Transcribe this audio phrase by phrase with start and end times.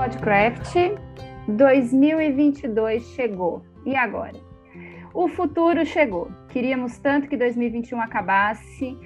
[0.00, 0.96] Podcraft
[1.46, 3.62] 2022 chegou.
[3.84, 4.32] E agora?
[5.12, 6.30] O futuro chegou.
[6.48, 8.96] Queríamos tanto que 2021 acabasse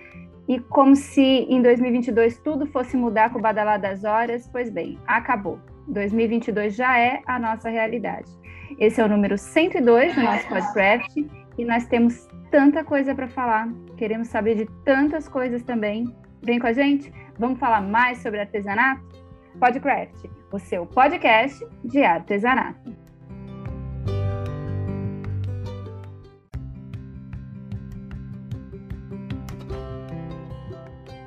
[0.47, 4.97] e como se em 2022 tudo fosse mudar com o badalar das horas, pois bem,
[5.05, 5.59] acabou.
[5.89, 8.31] 2022 já é a nossa realidade.
[8.79, 11.27] Esse é o número 102 do nosso podcast
[11.59, 13.69] e nós temos tanta coisa para falar.
[13.97, 16.05] Queremos saber de tantas coisas também.
[16.41, 17.13] Vem com a gente?
[17.37, 19.24] Vamos falar mais sobre artesanato?
[19.59, 22.93] Podcraft, o seu podcast de artesanato.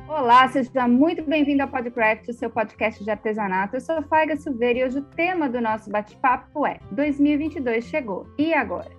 [0.09, 3.77] Olá, seja muito bem-vindo ao Podcraft, o seu podcast de artesanato.
[3.77, 8.53] Eu sou Faiga Silveira e hoje o tema do nosso bate-papo é 2022 chegou, e
[8.53, 8.91] agora?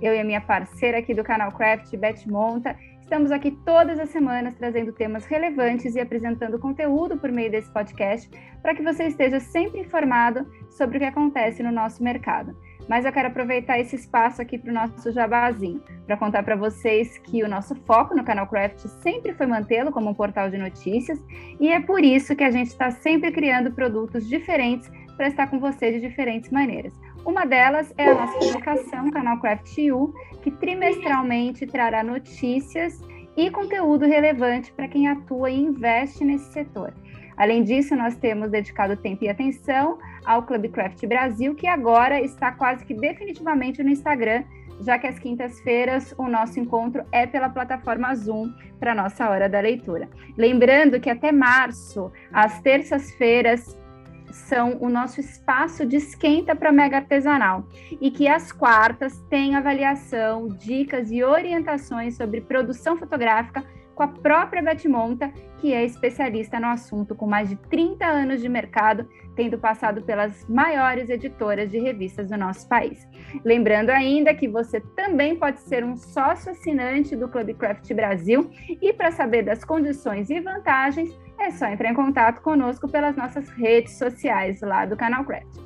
[0.00, 2.76] Eu e a minha parceira aqui do canal Craft, Beth Monta,
[3.10, 8.30] estamos aqui todas as semanas trazendo temas relevantes e apresentando conteúdo por meio desse podcast
[8.62, 12.56] para que você esteja sempre informado sobre o que acontece no nosso mercado
[12.88, 17.18] mas eu quero aproveitar esse espaço aqui para o nosso jabazinho, para contar para vocês
[17.18, 21.24] que o nosso foco no canal Craft sempre foi mantê-lo como um portal de notícias,
[21.60, 25.60] e é por isso que a gente está sempre criando produtos diferentes para estar com
[25.60, 26.92] você de diferentes maneiras.
[27.24, 33.00] Uma delas é a nossa publicação, Canal Craft U, que trimestralmente trará notícias
[33.36, 36.94] e conteúdo relevante para quem atua e investe nesse setor.
[37.36, 42.84] Além disso, nós temos dedicado tempo e atenção ao Clubcraft Brasil, que agora está quase
[42.84, 44.44] que definitivamente no Instagram,
[44.80, 49.60] já que às quintas-feiras o nosso encontro é pela plataforma Zoom para nossa hora da
[49.60, 50.08] leitura.
[50.36, 53.78] Lembrando que até março, às terças-feiras,
[54.32, 57.66] são o nosso espaço de esquenta para mega artesanal
[58.00, 63.64] e que às quartas tem avaliação, dicas e orientações sobre produção fotográfica
[64.00, 68.40] com a própria Beth Monta, que é especialista no assunto com mais de 30 anos
[68.40, 73.06] de mercado, tendo passado pelas maiores editoras de revistas do nosso país.
[73.44, 78.90] Lembrando ainda que você também pode ser um sócio assinante do Club Craft Brasil e
[78.90, 83.96] para saber das condições e vantagens, é só entrar em contato conosco pelas nossas redes
[83.96, 85.58] sociais lá do canal Craft.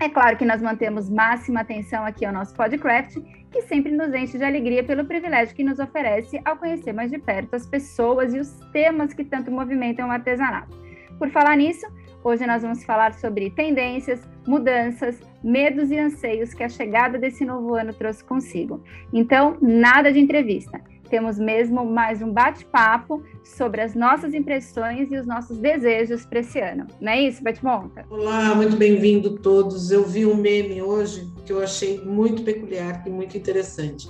[0.00, 3.20] É claro que nós mantemos máxima atenção aqui ao nosso podcast
[3.50, 7.18] que sempre nos enche de alegria pelo privilégio que nos oferece ao conhecer mais de
[7.18, 10.76] perto as pessoas e os temas que tanto movimentam o artesanato.
[11.18, 11.86] Por falar nisso,
[12.22, 17.74] hoje nós vamos falar sobre tendências, mudanças, medos e anseios que a chegada desse novo
[17.74, 18.84] ano trouxe consigo.
[19.12, 25.26] Então, nada de entrevista temos mesmo mais um bate-papo sobre as nossas impressões e os
[25.26, 26.86] nossos desejos para esse ano.
[27.00, 28.04] Não é isso, Beth Monta?
[28.10, 29.90] Olá, muito bem-vindo todos.
[29.90, 34.08] Eu vi um meme hoje que eu achei muito peculiar e muito interessante.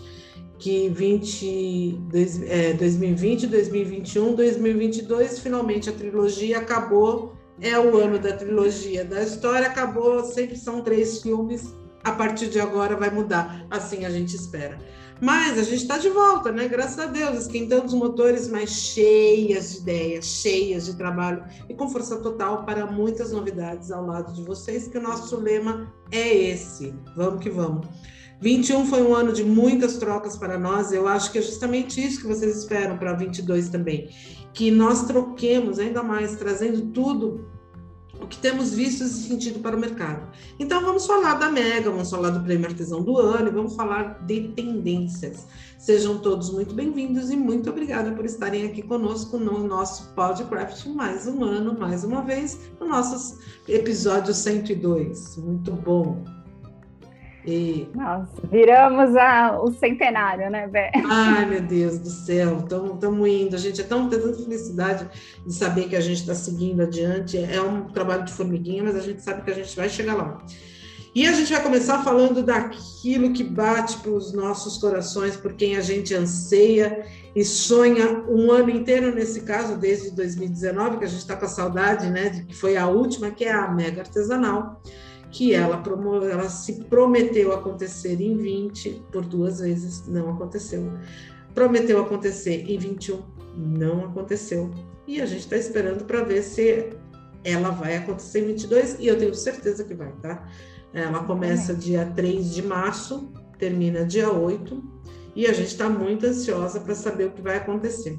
[0.58, 2.00] Que 20,
[2.48, 7.36] é, 2020, 2021, 2022, finalmente a trilogia acabou.
[7.60, 10.24] É o ano da trilogia da história, acabou.
[10.24, 11.74] Sempre são três filmes.
[12.02, 13.66] A partir de agora vai mudar.
[13.70, 14.78] Assim a gente espera.
[15.20, 16.68] Mas a gente está de volta, né?
[16.68, 21.88] Graças a Deus, esquentando os motores mais cheias de ideias, cheias de trabalho e com
[21.88, 26.94] força total para muitas novidades ao lado de vocês, que o nosso lema é esse.
[27.16, 27.86] Vamos que vamos.
[28.42, 30.92] 21 foi um ano de muitas trocas para nós.
[30.92, 34.10] Eu acho que é justamente isso que vocês esperam para 22 também,
[34.52, 37.55] que nós troquemos ainda mais, trazendo tudo
[38.20, 40.26] o que temos visto esse sentido para o mercado.
[40.58, 44.24] Então, vamos falar da Mega, vamos falar do Prêmio Artesão do Ano e vamos falar
[44.26, 45.46] de tendências.
[45.78, 51.26] Sejam todos muito bem-vindos e muito obrigada por estarem aqui conosco no nosso Podcraft mais
[51.26, 53.38] um ano, mais uma vez, no nosso
[53.68, 55.36] episódio 102.
[55.36, 56.35] Muito bom.
[57.46, 57.88] E...
[57.94, 60.90] Nossa, viramos a, o centenário, né, Bé?
[61.08, 63.54] Ai, meu Deus do céu, estamos indo.
[63.54, 65.08] A gente é tão tem tanta felicidade
[65.46, 67.38] de saber que a gente está seguindo adiante.
[67.38, 70.38] É um trabalho de formiguinha, mas a gente sabe que a gente vai chegar lá.
[71.14, 75.76] E a gente vai começar falando daquilo que bate para os nossos corações, por quem
[75.76, 81.20] a gente anseia e sonha um ano inteiro, nesse caso, desde 2019, que a gente
[81.20, 84.82] está com a saudade, né, de que foi a última, que é a Mega Artesanal
[85.30, 85.82] que ela,
[86.30, 90.92] ela se prometeu acontecer em 20, por duas vezes, não aconteceu.
[91.54, 93.22] Prometeu acontecer em 21,
[93.56, 94.70] não aconteceu.
[95.06, 96.90] E a gente está esperando para ver se
[97.44, 100.44] ela vai acontecer em 22, e eu tenho certeza que vai, tá?
[100.92, 104.82] Ela começa dia 3 de março, termina dia 8,
[105.34, 108.18] e a gente está muito ansiosa para saber o que vai acontecer.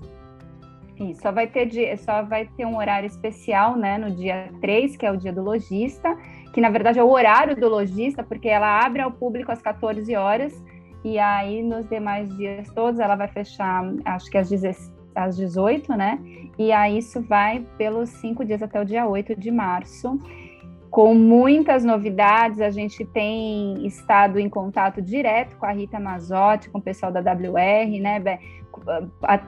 [0.99, 5.05] Isso, só vai ter só vai ter um horário especial, né, no dia 3, que
[5.05, 6.17] é o dia do lojista,
[6.53, 10.15] que na verdade é o horário do lojista, porque ela abre ao público às 14
[10.15, 10.53] horas
[11.03, 15.93] e aí nos demais dias todos ela vai fechar, acho que às, 10, às 18,
[15.95, 16.19] né?
[16.57, 20.19] E aí isso vai pelos cinco dias até o dia 8 de março.
[20.89, 22.59] com muitas novidades.
[22.61, 27.19] A gente tem estado em contato direto com a Rita Mazotti, com o pessoal da
[27.19, 28.39] WR, né,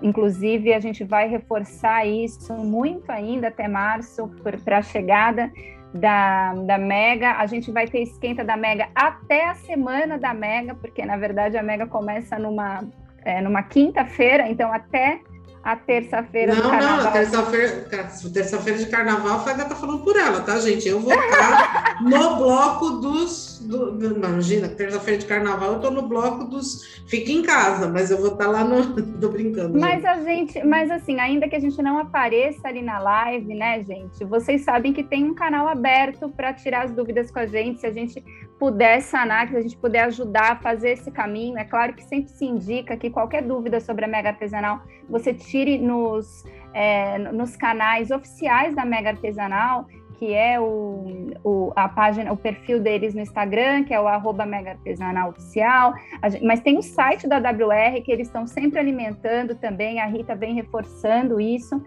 [0.02, 4.28] Inclusive, a gente vai reforçar isso muito ainda até março,
[4.64, 5.52] para a chegada
[5.94, 7.34] da, da Mega.
[7.34, 11.58] A gente vai ter esquenta da Mega até a semana da Mega, porque na verdade
[11.58, 12.88] a Mega começa numa,
[13.24, 15.22] é, numa quinta-feira, então até
[15.64, 16.98] a terça-feira do carnaval.
[16.98, 20.88] Não, não, terça-feira terça de carnaval a Fábia tá falando por ela, tá, gente?
[20.88, 23.60] Eu vou estar no bloco dos.
[23.60, 27.04] Do, do, imagina, terça-feira de carnaval eu tô no bloco dos.
[27.08, 28.96] Fica em casa, mas eu vou estar lá no.
[29.20, 29.80] tô brincando.
[29.80, 30.08] Mas gente.
[30.08, 34.24] a gente, mas assim, ainda que a gente não apareça ali na live, né, gente?
[34.24, 37.82] Vocês sabem que tem um canal aberto para tirar as dúvidas com a gente.
[37.82, 38.24] Se a gente
[38.60, 41.58] puder sanar, que a gente puder ajudar a fazer esse caminho.
[41.58, 45.78] É claro que sempre se indica que qualquer dúvida sobre a Mega Artesanal, você tire
[45.78, 46.44] nos,
[46.74, 49.88] é, nos canais oficiais da Mega Artesanal,
[50.18, 54.46] que é o, o, a página, o perfil deles no Instagram, que é o arroba
[54.46, 55.94] Mega Artesanal Oficial,
[56.30, 60.36] gente, mas tem o site da WR que eles estão sempre alimentando também, a Rita
[60.36, 61.82] vem reforçando isso.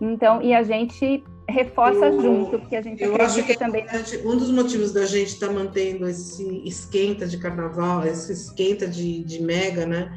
[0.00, 3.84] Então, e a gente reforça eu, junto, porque a gente eu acho que também.
[4.24, 9.24] Um dos motivos da gente estar tá mantendo esse esquenta de carnaval, esse esquenta de,
[9.24, 10.12] de mega, né?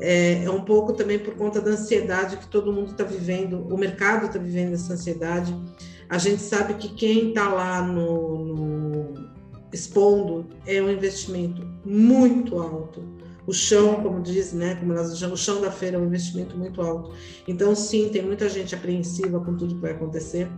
[0.00, 3.78] É, é, um pouco também por conta da ansiedade que todo mundo está vivendo, o
[3.78, 5.54] mercado está vivendo essa ansiedade.
[6.08, 9.14] A gente sabe que quem está lá no, no
[9.72, 13.16] expondo é um investimento muito alto
[13.46, 16.82] o chão, como diz, né, como nós o chão da feira é um investimento muito
[16.82, 17.12] alto.
[17.46, 20.48] Então, sim, tem muita gente apreensiva com tudo que vai acontecer.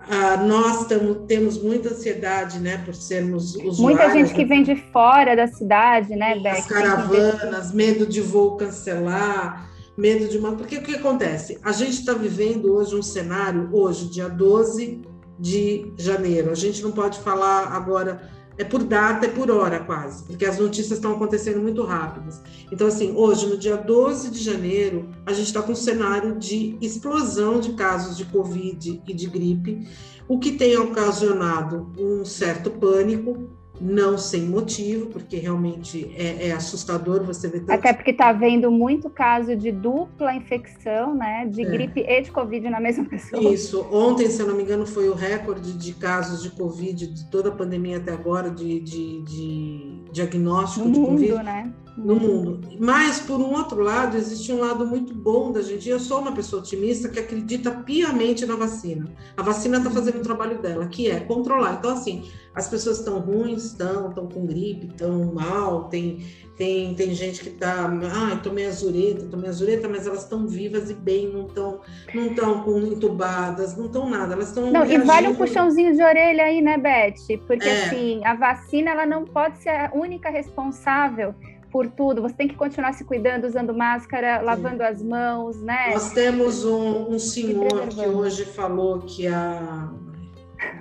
[0.00, 3.78] Ah, nós tamo, temos muita ansiedade, né, por sermos usuários.
[3.78, 6.58] Muita gente que vem de fora da cidade, né, Beck?
[6.58, 10.52] As caravanas, medo de voo cancelar, medo de uma...
[10.52, 11.58] Porque o que acontece?
[11.62, 15.02] A gente está vivendo hoje um cenário, hoje, dia 12
[15.38, 16.50] de janeiro.
[16.50, 20.58] A gente não pode falar agora é por data, é por hora quase, porque as
[20.58, 22.40] notícias estão acontecendo muito rápidas.
[22.70, 26.76] Então, assim, hoje, no dia 12 de janeiro, a gente está com um cenário de
[26.80, 29.88] explosão de casos de Covid e de gripe,
[30.28, 33.48] o que tem ocasionado um certo pânico,
[33.80, 37.72] não sem motivo, porque realmente é, é assustador você ver tanto...
[37.72, 41.46] Até porque está havendo muito caso de dupla infecção, né?
[41.46, 41.64] De é.
[41.64, 43.42] gripe e de Covid na mesma pessoa.
[43.42, 43.86] Isso.
[43.90, 47.48] Ontem, se eu não me engano, foi o recorde de casos de Covid de toda
[47.48, 51.42] a pandemia até agora, de, de, de diagnóstico no de mundo, Covid.
[51.42, 51.72] Né?
[51.96, 52.60] No mundo.
[52.80, 55.88] Mas, por um outro lado, existe um lado muito bom da gente.
[55.88, 59.12] Eu sou uma pessoa otimista que acredita piamente na vacina.
[59.36, 61.74] A vacina está fazendo o trabalho dela, que é controlar.
[61.74, 66.24] Então, assim, as pessoas estão ruins, estão, estão com gripe, estão mal, tem,
[66.56, 70.94] tem, tem gente que está, ah, tomei azureta, tomei azureta, mas elas estão vivas e
[70.94, 71.80] bem, não estão
[72.14, 76.02] não estão com entubadas, não estão nada, elas estão Não, e vale um puxãozinho de
[76.02, 77.38] orelha aí, né, Beth?
[77.46, 77.86] Porque é.
[77.86, 81.34] assim, a vacina ela não pode ser a única responsável
[81.74, 84.84] por tudo, você tem que continuar se cuidando, usando máscara, lavando Sim.
[84.84, 85.90] as mãos, né?
[85.92, 89.90] Nós temos um, um senhor que hoje falou que a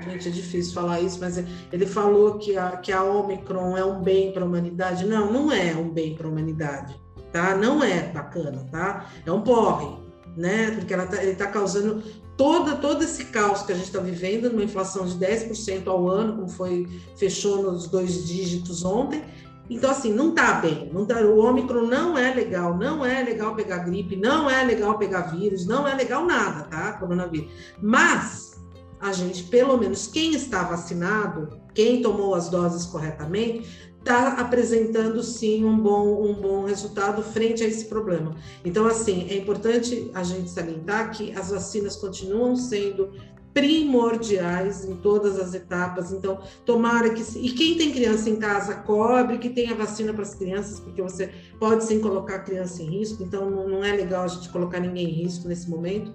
[0.08, 4.02] Gente, é difícil falar isso, mas ele falou que a, que a Omicron é um
[4.02, 5.06] bem para a humanidade.
[5.06, 7.02] Não, não é um bem para a humanidade,
[7.32, 7.56] tá?
[7.56, 9.10] Não é bacana, tá?
[9.26, 9.98] É um porre,
[10.38, 10.72] né?
[10.72, 12.04] Porque ela tá, ele está causando
[12.38, 16.36] toda, todo esse caos que a gente está vivendo, numa inflação de 10% ao ano,
[16.36, 16.88] como foi,
[17.18, 19.24] fechou nos dois dígitos ontem.
[19.74, 20.90] Então, assim, não tá bem.
[20.94, 24.98] Não tá, o Ômicron não é legal, não é legal pegar gripe, não é legal
[24.98, 26.94] pegar vírus, não é legal nada, tá?
[26.94, 27.52] Coronavírus.
[27.82, 28.64] Mas
[29.00, 35.64] a gente, pelo menos quem está vacinado, quem tomou as doses corretamente, está apresentando sim
[35.64, 38.36] um bom, um bom resultado frente a esse problema.
[38.64, 43.12] Então, assim, é importante a gente salientar que as vacinas continuam sendo
[43.54, 46.12] primordiais em todas as etapas.
[46.12, 47.22] Então, tomara que.
[47.40, 51.30] E quem tem criança em casa, cobre que tenha vacina para as crianças, porque você
[51.60, 55.10] pode sim colocar a criança em risco, então não, é legal a gente colocar ninguém
[55.10, 56.14] em risco nesse momento.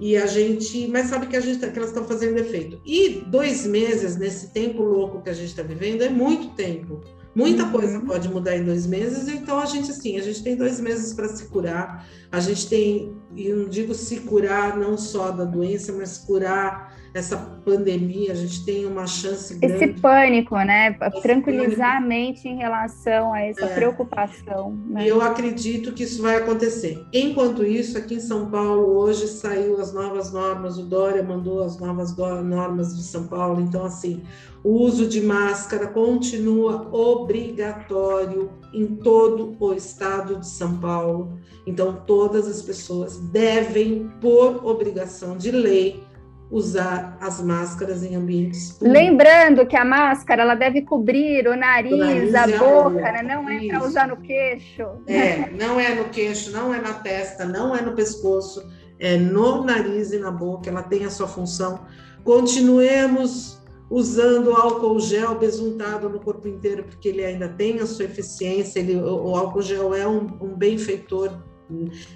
[0.00, 2.80] E a gente, mas sabe que a gente que elas estão fazendo efeito.
[2.86, 7.02] E dois meses nesse tempo louco que a gente está vivendo é muito tempo.
[7.34, 7.70] Muita uhum.
[7.70, 11.12] coisa pode mudar em dois meses, então a gente assim, a gente tem dois meses
[11.12, 12.06] para se curar.
[12.30, 17.36] A gente tem, e não digo se curar não só da doença, mas curar essa
[17.64, 19.84] pandemia, a gente tem uma chance grande.
[19.84, 20.96] Esse pânico, né?
[21.00, 22.04] Esse Tranquilizar pânico.
[22.04, 23.74] a mente em relação a essa é.
[23.74, 24.78] preocupação.
[24.86, 25.04] Né?
[25.04, 27.04] E eu acredito que isso vai acontecer.
[27.12, 31.78] Enquanto isso, aqui em São Paulo, hoje saiu as novas normas, o Dória mandou as
[31.78, 34.22] novas normas de São Paulo, então, assim,
[34.62, 41.40] o uso de máscara continua obrigatório em todo o estado de São Paulo.
[41.66, 46.02] Então, todas as pessoas devem, por obrigação de lei,
[46.50, 48.92] usar as máscaras em ambientes públicos.
[48.92, 53.22] Lembrando que a máscara ela deve cobrir o nariz, o nariz a boca, a né?
[53.22, 54.82] não é para usar no queixo.
[55.06, 59.62] É, não é no queixo, não é na testa, não é no pescoço, é no
[59.64, 61.86] nariz e na boca, ela tem a sua função.
[62.24, 68.80] Continuemos usando álcool gel besuntado no corpo inteiro, porque ele ainda tem a sua eficiência,
[68.80, 71.49] ele, o, o álcool gel é um, um benfeitor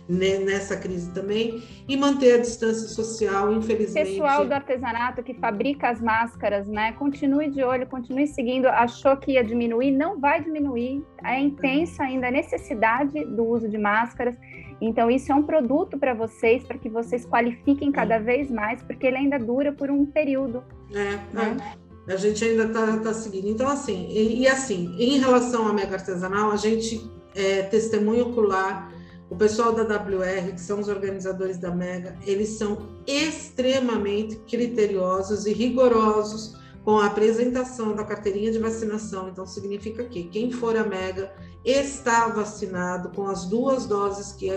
[0.09, 4.11] nessa crise também e manter a distância social, infelizmente.
[4.11, 6.93] Pessoal do artesanato que fabrica as máscaras, né?
[6.93, 8.67] Continue de olho, continue seguindo.
[8.67, 11.05] Achou que ia diminuir, não vai diminuir.
[11.25, 14.37] É intensa ainda a necessidade do uso de máscaras.
[14.81, 19.07] Então, isso é um produto para vocês, para que vocês qualifiquem cada vez mais, porque
[19.07, 20.63] ele ainda dura por um período.
[20.93, 21.57] É, né?
[21.81, 21.85] é.
[22.13, 23.49] A gente ainda está tá seguindo.
[23.49, 27.01] Então, assim, e, e, assim, em relação à mega artesanal, a gente
[27.35, 28.93] é testemunho ocular
[29.31, 35.53] o pessoal da WR, que são os organizadores da Mega, eles são extremamente criteriosos e
[35.53, 39.29] rigorosos com a apresentação da carteirinha de vacinação.
[39.29, 41.33] Então, significa que quem for a Mega
[41.65, 44.51] está vacinado com as duas doses que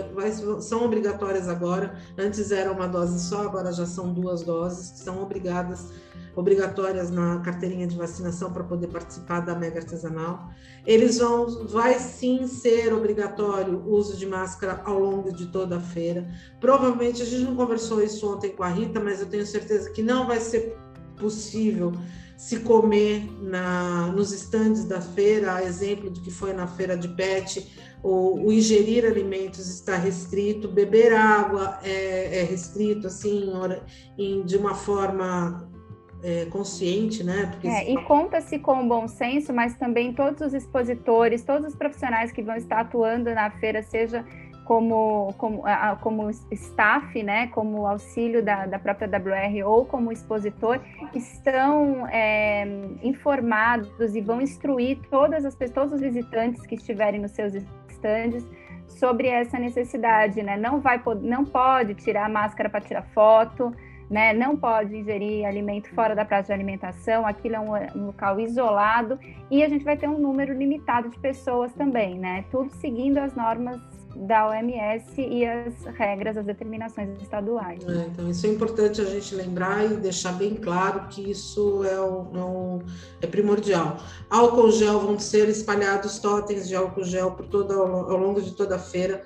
[0.60, 1.96] são obrigatórias agora.
[2.18, 5.86] Antes era uma dose só, agora já são duas doses que são obrigadas
[6.34, 10.50] obrigatórias na carteirinha de vacinação para poder participar da mega artesanal.
[10.86, 15.80] Eles vão, vai sim ser obrigatório o uso de máscara ao longo de toda a
[15.80, 16.28] feira.
[16.60, 20.02] Provavelmente a gente não conversou isso ontem com a Rita, mas eu tenho certeza que
[20.02, 20.76] não vai ser
[21.18, 21.92] possível
[22.38, 27.08] se comer na, nos estandes da feira, a exemplo do que foi na feira de
[27.08, 27.68] pet,
[28.00, 33.50] o, o ingerir alimentos está restrito, beber água é, é restrito, assim,
[34.16, 35.68] em, de uma forma
[36.22, 37.46] é, consciente, né?
[37.50, 41.74] Porque é, e conta-se com o bom senso, mas também todos os expositores, todos os
[41.76, 44.24] profissionais que vão estar atuando na feira, seja
[44.68, 45.62] como, como,
[46.02, 50.78] como staff, né, como auxílio da, da própria WR ou como expositor,
[51.14, 52.66] estão é,
[53.02, 57.54] informados e vão instruir todas as todos os visitantes que estiverem nos seus
[57.88, 58.46] estandes
[58.86, 60.56] sobre essa necessidade, né?
[60.58, 63.72] Não vai não pode tirar a máscara para tirar foto,
[64.10, 64.32] né?
[64.32, 69.18] Não pode ingerir alimento fora da praça de alimentação, aquilo é um, um, local isolado
[69.50, 72.44] e a gente vai ter um número limitado de pessoas também, né?
[72.50, 73.80] Tudo seguindo as normas
[74.16, 77.86] da OMS e as regras, as determinações estaduais.
[77.86, 82.00] É, então, isso é importante a gente lembrar e deixar bem claro que isso é,
[82.00, 82.80] um,
[83.20, 83.98] é, é primordial.
[84.28, 88.76] Álcool gel vão ser espalhados totens de álcool gel por toda, ao longo de toda
[88.76, 89.24] a feira.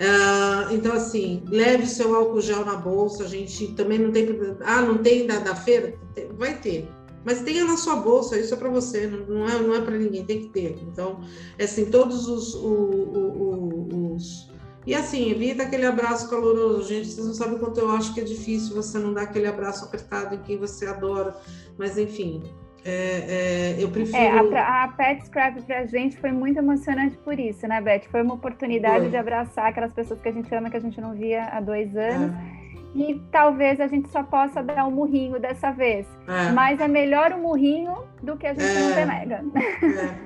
[0.00, 3.24] Uh, então, assim, leve seu álcool gel na bolsa.
[3.24, 4.26] A gente também não tem.
[4.62, 5.94] Ah, não tem da, da feira?
[6.38, 6.88] Vai ter.
[7.24, 10.24] Mas tenha na sua bolsa, isso é para você, não é, não é para ninguém,
[10.24, 10.78] tem que ter.
[10.82, 11.20] Então,
[11.58, 14.50] é assim, todos os, os, os,
[14.86, 16.88] E assim, evita aquele abraço caloroso.
[16.88, 19.84] Gente, vocês não sabem quanto eu acho que é difícil você não dar aquele abraço
[19.84, 21.36] apertado em quem você adora.
[21.76, 22.42] Mas, enfim,
[22.84, 24.16] é, é, eu prefiro.
[24.16, 28.02] É, a, a Pet Scrap pra gente foi muito emocionante por isso, né, Beth?
[28.10, 29.10] Foi uma oportunidade foi.
[29.10, 31.94] de abraçar aquelas pessoas que a gente ama, que a gente não via há dois
[31.96, 32.32] anos.
[32.56, 32.60] É.
[32.92, 36.06] E talvez a gente só possa dar um murrinho dessa vez.
[36.26, 36.50] É.
[36.50, 39.44] Mas é melhor o um murrinho do que a gente não ter mega.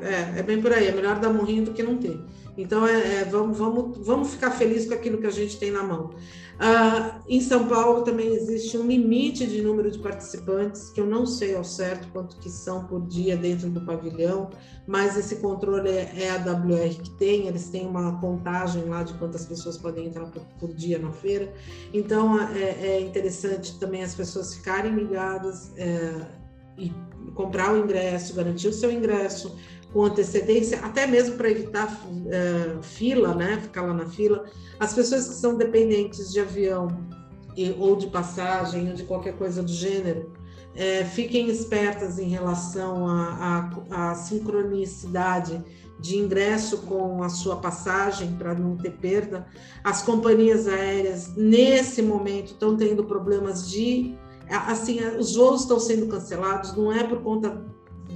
[0.03, 0.89] É, é, bem por aí.
[0.89, 2.19] É melhor dar murrinho do que não ter.
[2.57, 5.83] Então, é, é, vamos, vamos, vamos ficar felizes com aquilo que a gente tem na
[5.83, 6.11] mão.
[6.55, 11.27] Uh, em São Paulo também existe um limite de número de participantes, que eu não
[11.27, 14.51] sei ao certo quanto que são por dia dentro do pavilhão,
[14.87, 19.15] mas esse controle é, é a WR que tem, eles têm uma contagem lá de
[19.15, 21.53] quantas pessoas podem entrar por, por dia na feira.
[21.93, 26.25] Então, é, é, interessante também as pessoas ficarem ligadas é,
[26.79, 26.93] e
[27.35, 29.57] comprar o ingresso, garantir o seu ingresso,
[29.95, 33.61] com antecedência, até mesmo para evitar uh, fila, né?
[33.63, 34.45] Ficar lá na fila.
[34.81, 36.89] As pessoas que são dependentes de avião
[37.57, 40.33] e, ou de passagem ou de qualquer coisa do gênero,
[40.75, 45.65] é, fiquem espertas em relação à sincronicidade
[46.01, 49.47] de ingresso com a sua passagem para não ter perda.
[49.85, 54.19] As companhias aéreas, nesse momento, estão tendo problemas de.
[54.51, 57.65] Assim, os voos estão sendo cancelados, não é por conta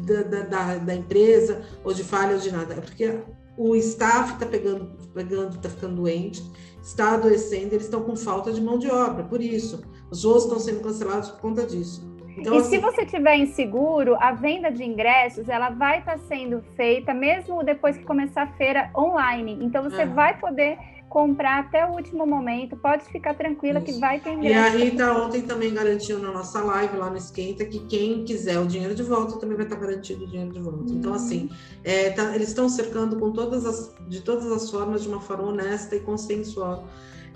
[0.08, 3.20] da, da, da, empresa ou de falha ou de nada, é porque
[3.56, 6.42] o staff está pegando, pegando, está ficando doente,
[6.82, 9.82] está adoecendo, eles estão com falta de mão de obra, por isso.
[10.10, 12.08] Os voos estão sendo cancelados por conta disso.
[12.38, 16.18] Então, e assim, se você tiver inseguro, a venda de ingressos ela vai estar tá
[16.28, 19.58] sendo feita mesmo depois que começar a feira online.
[19.60, 20.06] Então você é.
[20.06, 22.76] vai poder comprar até o último momento.
[22.76, 23.92] Pode ficar tranquila Isso.
[23.92, 24.38] que vai ter.
[24.42, 28.58] E a Rita ontem também garantiu na nossa live lá no Esquenta que quem quiser
[28.58, 30.92] o dinheiro de volta também vai estar garantido o dinheiro de volta.
[30.92, 31.50] Então, assim,
[31.82, 35.44] é, tá, eles estão cercando com todas as, de todas as formas, de uma forma
[35.44, 36.86] honesta e consensual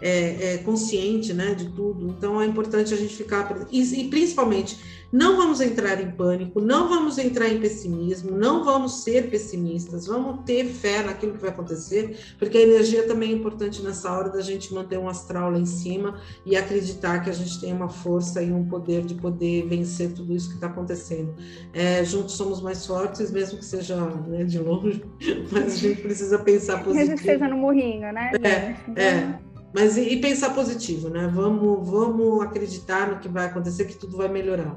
[0.03, 2.09] é, é, consciente né, de tudo.
[2.09, 3.67] Então é importante a gente ficar.
[3.71, 4.77] E, e, principalmente,
[5.13, 10.43] não vamos entrar em pânico, não vamos entrar em pessimismo, não vamos ser pessimistas, vamos
[10.45, 14.41] ter fé naquilo que vai acontecer, porque a energia também é importante nessa hora da
[14.41, 18.43] gente manter um astral lá em cima e acreditar que a gente tem uma força
[18.43, 21.35] e um poder de poder vencer tudo isso que está acontecendo.
[21.75, 25.05] É, juntos somos mais fortes, mesmo que seja né, de longe,
[25.53, 27.11] mas a gente precisa pensar positivo.
[27.11, 28.33] Mesmo que seja no morrinho, né?
[28.43, 29.52] É, é.
[29.75, 31.31] Mas e, e, pensar positivo, né?
[31.33, 34.77] Vamos, vamos acreditar no que vai acontecer, que tudo vai melhorar.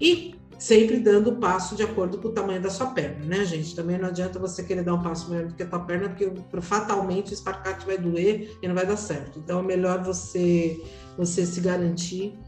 [0.00, 3.74] E sempre dando o passo de acordo com o tamanho da sua perna, né, gente?
[3.74, 6.30] Também não adianta você querer dar um passo maior do que a tua perna, porque
[6.60, 9.38] fatalmente o esparcate vai doer e não vai dar certo.
[9.38, 10.82] Então é melhor você,
[11.16, 12.38] você se garantir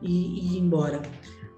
[0.00, 1.02] e, e ir embora.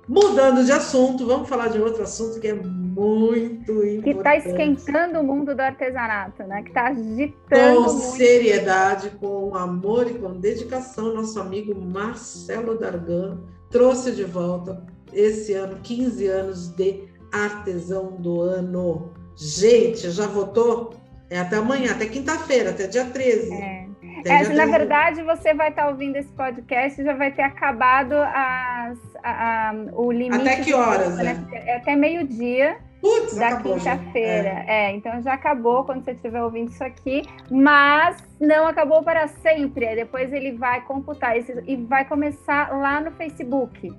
[0.09, 2.55] Mudando de assunto, vamos falar de outro assunto que é
[2.95, 4.03] muito importante.
[4.03, 6.63] Que está esquentando o mundo do artesanato, né?
[6.63, 7.85] Que está agitando.
[7.85, 8.17] Com muito.
[8.17, 13.39] seriedade, com amor e com dedicação, nosso amigo Marcelo Dargan
[13.71, 19.13] trouxe de volta esse ano 15 anos de artesão do ano.
[19.35, 20.95] Gente, já votou?
[21.31, 23.53] É até amanhã, até quinta-feira, até dia 13.
[23.55, 23.82] É.
[24.25, 28.14] É, na verdade, você vai estar tá ouvindo esse podcast e já vai ter acabado
[28.14, 30.41] as, a, a, o limite.
[30.41, 31.17] Até que horas?
[31.17, 31.45] Né?
[31.52, 32.79] É até meio-dia
[33.37, 34.64] da quinta-feira.
[34.67, 34.87] É.
[34.87, 34.93] é.
[34.93, 39.95] então já acabou quando você estiver ouvindo isso aqui, mas não acabou para sempre.
[39.95, 43.93] Depois ele vai computar esse, e vai começar lá no Facebook.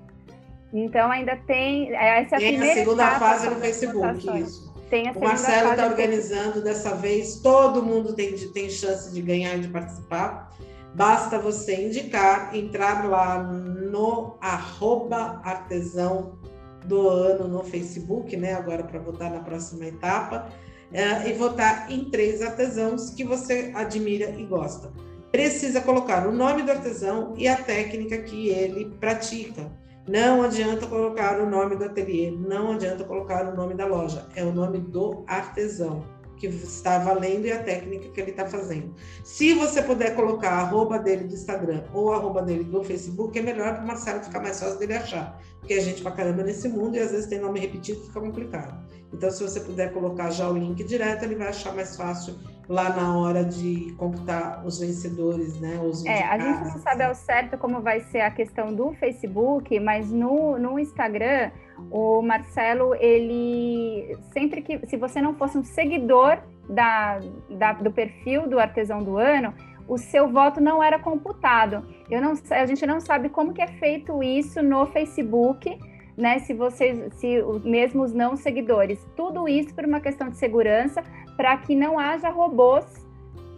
[0.74, 1.94] Então ainda tem.
[1.94, 5.88] Essa é a, primeira a segunda fase no Facebook, isso tem a O Marcelo está
[5.88, 10.56] organizando dessa vez, todo mundo tem, tem chance de ganhar e de participar.
[10.94, 16.38] Basta você indicar, entrar lá no arroba artesão
[16.86, 18.54] do ano no Facebook, né?
[18.54, 20.48] Agora para votar na próxima etapa,
[20.92, 24.94] é, e votar em três artesãos que você admira e gosta.
[25.32, 29.72] Precisa colocar o nome do artesão e a técnica que ele pratica.
[30.08, 34.44] Não adianta colocar o nome do ateliê, não adianta colocar o nome da loja, é
[34.44, 36.04] o nome do artesão
[36.36, 38.94] que está valendo e a técnica que ele está fazendo.
[39.24, 43.40] Se você puder colocar a arroba dele do Instagram ou a arroba dele do Facebook,
[43.40, 46.44] é melhor para o Marcelo ficar mais fácil dele achar, porque a gente pra caramba
[46.44, 48.78] nesse mundo e às vezes tem nome repetido fica complicado.
[49.14, 52.36] Então, se você puder colocar já o link direto, ele vai achar mais fácil
[52.68, 55.80] lá na hora de computar os vencedores, né?
[55.84, 59.80] Os é, a gente não sabe ao certo como vai ser a questão do Facebook,
[59.80, 61.52] mas no, no Instagram,
[61.92, 68.48] o Marcelo, ele sempre que, se você não fosse um seguidor da, da, do perfil
[68.48, 69.54] do artesão do ano,
[69.88, 71.86] o seu voto não era computado.
[72.10, 75.78] Eu não, a gente não sabe como que é feito isso no Facebook,
[76.18, 76.40] né?
[76.40, 81.04] Se vocês, se mesmo os não seguidores, tudo isso por uma questão de segurança,
[81.36, 82.86] para que não haja robôs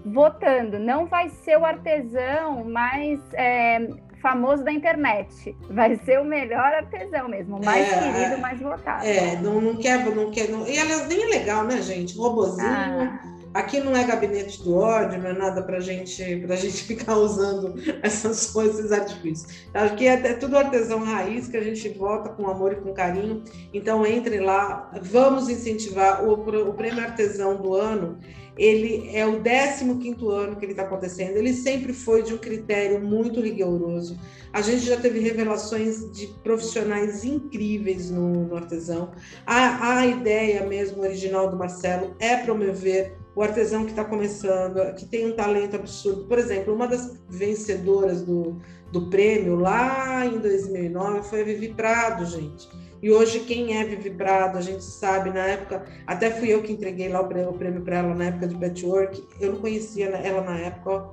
[0.06, 0.80] votando.
[0.80, 3.88] Não vai ser o artesão mais é,
[4.22, 5.56] famoso da internet.
[5.70, 9.06] Vai ser o melhor artesão mesmo, o mais é, querido, mais votado.
[9.06, 10.50] É, não, não quer, não quer.
[10.50, 10.68] Não...
[10.68, 12.18] E aliás, nem é legal, né, gente?
[12.18, 12.68] Robozinho.
[12.68, 13.35] Ah.
[13.56, 17.74] Aqui não é gabinete do ódio, não é nada para gente, a gente ficar usando
[18.04, 19.66] essas coisas, esses artifícios.
[19.74, 23.42] Aqui é, é tudo artesão raiz que a gente vota com amor e com carinho.
[23.74, 28.20] Então entre lá, vamos incentivar o, o prêmio artesão do ano
[28.58, 29.84] ele é o 15
[30.30, 34.18] ano que ele está acontecendo, ele sempre foi de um critério muito rigoroso.
[34.54, 39.12] A gente já teve revelações de profissionais incríveis no, no artesão.
[39.46, 45.06] A, a ideia mesmo original do Marcelo é promover o artesão que está começando, que
[45.06, 46.26] tem um talento absurdo.
[46.26, 52.26] Por exemplo, uma das vencedoras do, do prêmio lá em 2009 foi a Vivi Prado,
[52.26, 52.68] gente
[53.06, 56.72] e hoje, quem é Vivi Prado, a gente sabe, na época, até fui eu que
[56.72, 60.58] entreguei lá o prêmio para ela na época de Patchwork, eu não conhecia ela na
[60.58, 61.12] época.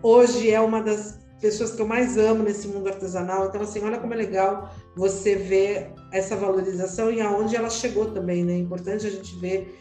[0.00, 3.46] Hoje é uma das pessoas que eu mais amo nesse mundo artesanal.
[3.46, 8.44] Então, assim, olha como é legal você ver essa valorização e aonde ela chegou também,
[8.44, 8.54] né?
[8.54, 9.80] É importante a gente ver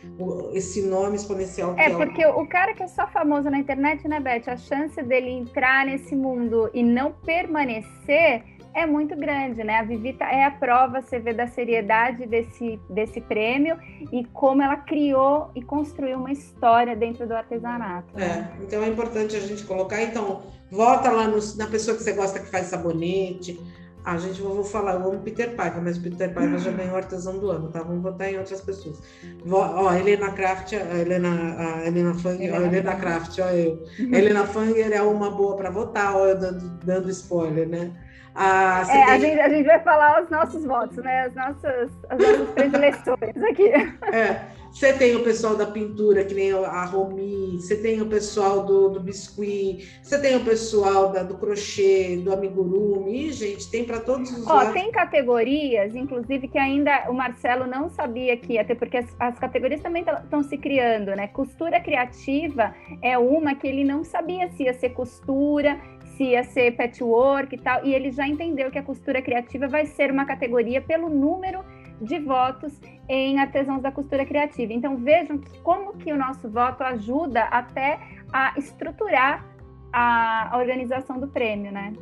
[0.53, 1.75] esse nome exponencial.
[1.77, 2.37] é, porque ela...
[2.41, 4.43] o cara que é só famoso na internet, né, Beth?
[4.47, 8.43] A chance dele entrar nesse mundo e não permanecer
[8.75, 9.79] é muito grande, né?
[9.79, 13.77] A Vivita é a prova, você vê da seriedade desse, desse prêmio
[14.11, 18.13] e como ela criou e construiu uma história dentro do artesanato.
[18.13, 18.51] Né?
[18.59, 20.03] É, então é importante a gente colocar.
[20.03, 23.57] Então, vota lá no, na pessoa que você gosta que faz sabonete.
[24.05, 27.49] A gente vou falar, eu amo Peter Paiva, mas Peter Paiva já ganhou artesão do
[27.49, 27.81] ano, tá?
[27.81, 29.01] Vamos votar em outras pessoas.
[29.49, 33.83] Ó, Helena Kraft, a Helena, a Helena Fanger, Helena, Helena Kraft, ó eu.
[33.97, 37.91] Helena Fanger é uma boa para votar, ó, eu dando, dando spoiler, né?
[38.35, 39.03] Ah, é, tem...
[39.03, 41.21] a, gente, a gente vai falar os nossos votos, né?
[41.21, 43.69] As nossas, as nossas predileções aqui.
[44.13, 44.45] É.
[44.75, 48.89] Você tem o pessoal da pintura, que nem a Romi, você tem o pessoal do,
[48.89, 54.01] do biscuit, você tem o pessoal da, do crochê, do amigurumi, e, gente, tem para
[54.01, 54.73] todos os Ó, lados.
[54.73, 59.39] Tem categorias, inclusive, que ainda o Marcelo não sabia que ia ter, porque as, as
[59.39, 61.29] categorias também estão se criando, né?
[61.29, 65.79] Costura criativa é uma que ele não sabia se ia ser costura,
[66.17, 69.85] se ia ser patchwork e tal, e ele já entendeu que a costura criativa vai
[69.85, 71.63] ser uma categoria pelo número
[72.01, 72.73] de votos
[73.07, 74.73] em artesãos da costura criativa.
[74.73, 77.99] Então vejam que, como que o nosso voto ajuda até
[78.31, 79.45] a estruturar
[79.91, 81.93] a, a organização do prêmio, né?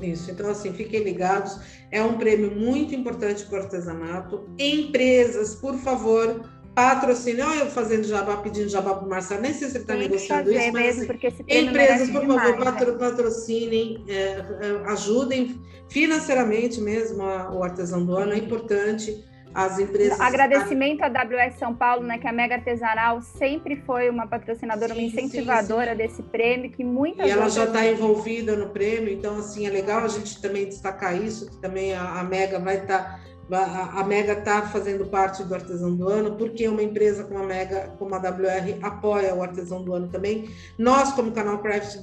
[0.00, 4.48] Isso, então assim, fiquem ligados, é um prêmio muito importante para o artesanato.
[4.58, 6.42] Empresas, por favor,
[6.80, 7.46] patrocínio.
[7.46, 10.50] Olha, eu fazendo jabá, pedindo jabá para o Marcelo, nem sei se ele está negociando
[10.50, 14.44] isso, mas assim, empresas, por favor, patro, patrocinem, é, é,
[14.86, 19.24] ajudem financeiramente mesmo a, o artesão do ano, é importante.
[19.52, 20.20] As empresas.
[20.20, 22.18] Agradecimento à WS São Paulo, né?
[22.18, 25.96] Que a Mega Artesanal sempre foi uma patrocinadora, sim, uma incentivadora sim, sim.
[25.96, 30.04] desse prêmio, que muitas E ela já está envolvida no prêmio, então assim é legal
[30.04, 33.02] a gente também destacar isso, que também a, a Mega vai estar.
[33.02, 37.46] Tá a, Mega está fazendo parte do Artesão do Ano, porque uma empresa como a
[37.46, 40.50] Mega, como a WR, apoia o Artesão do Ano também.
[40.78, 41.96] Nós, como canal Craft,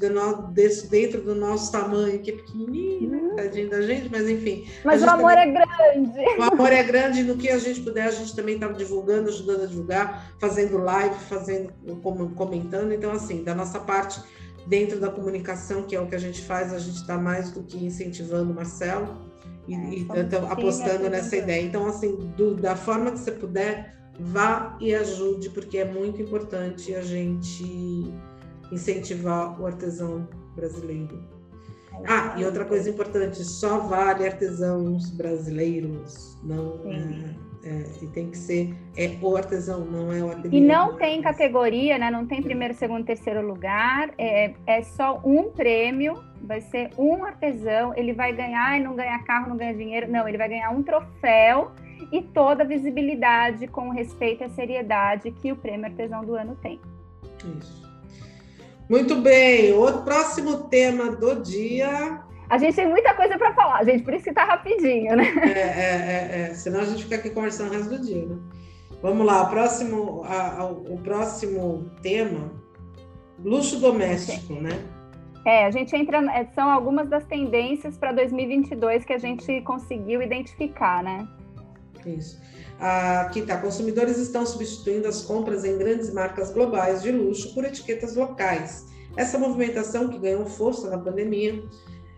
[0.89, 3.35] dentro do nosso tamanho, que é pequenininho, uhum.
[3.35, 4.67] tadinho da gente, mas enfim.
[4.83, 6.39] Mas o amor também, é grande.
[6.39, 9.63] O amor é grande, no que a gente puder, a gente também está divulgando, ajudando
[9.63, 11.71] a divulgar, fazendo live, fazendo,
[12.35, 12.91] comentando.
[12.91, 14.21] Então, assim, da nossa parte,
[14.65, 17.63] dentro da comunicação, que é o que a gente faz, a gente está mais do
[17.63, 19.26] que incentivando o Marcelo
[19.67, 21.63] e, é, e então, apostando nessa ideia.
[21.63, 26.95] Então, assim, do, da forma que você puder, vá e ajude, porque é muito importante
[26.95, 28.13] a gente
[28.71, 31.23] incentivar o artesão brasileiro.
[32.03, 37.35] É ah, e outra coisa importante, só vale artesãos brasileiros, não é,
[37.67, 40.57] é, e tem que ser é o artesão, não é o ateliê.
[40.57, 42.09] E não tem categoria, né?
[42.09, 47.93] Não tem primeiro, segundo, terceiro lugar, é, é só um prêmio vai ser um artesão,
[47.95, 50.81] ele vai ganhar e não ganha carro, não ganha dinheiro, não, ele vai ganhar um
[50.81, 51.71] troféu
[52.11, 56.79] e toda a visibilidade com respeito à seriedade que o prêmio artesão do ano tem.
[57.59, 57.85] Isso.
[58.89, 62.21] Muito bem, o próximo tema do dia.
[62.49, 65.25] A gente tem muita coisa para falar, gente, por isso que tá rapidinho, né?
[65.43, 68.37] É, é, é, é, senão a gente fica aqui conversando o resto do dia, né?
[69.01, 72.51] Vamos lá, o próximo, a, a, o próximo tema,
[73.43, 74.71] luxo doméstico, né?
[75.45, 80.21] É, a gente entra, é, são algumas das tendências para 2022 que a gente conseguiu
[80.21, 81.27] identificar, né?
[82.05, 82.41] Isso.
[82.79, 88.15] Aqui tá, consumidores estão substituindo as compras em grandes marcas globais de luxo por etiquetas
[88.15, 88.85] locais.
[89.15, 91.63] Essa movimentação que ganhou força na pandemia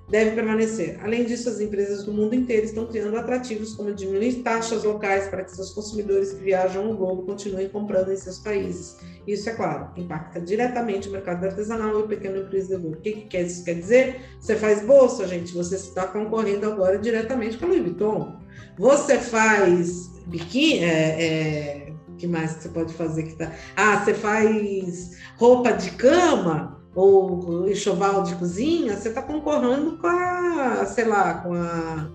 [0.10, 1.00] deve permanecer.
[1.04, 5.44] Além disso, as empresas do mundo inteiro estão criando atrativos como diminuir taxas locais para
[5.44, 8.98] que seus consumidores que viajam no globo continuem comprando em seus países.
[9.28, 12.94] Isso, é claro, impacta diretamente o mercado artesanal e o pequeno empreendedor.
[12.94, 14.22] O que, que isso quer dizer?
[14.40, 18.40] Você faz bolsa, gente, você está concorrendo agora diretamente com a Louis Vuitton.
[18.78, 23.52] Você faz biquíni, é, é, que mais você pode fazer que tá?
[23.76, 30.86] Ah, você faz roupa de cama, ou enxoval de cozinha, você está concorrendo com a,
[30.86, 32.10] sei lá, com a,